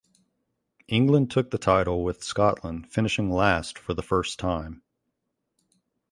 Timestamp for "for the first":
3.77-4.39